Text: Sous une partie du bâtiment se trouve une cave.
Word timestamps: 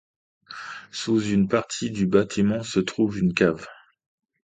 Sous 0.91 1.21
une 1.25 1.47
partie 1.47 1.91
du 1.91 2.07
bâtiment 2.07 2.63
se 2.63 2.79
trouve 2.79 3.19
une 3.19 3.35
cave. 3.35 3.67